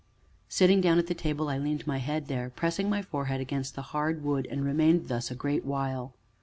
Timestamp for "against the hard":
3.39-4.23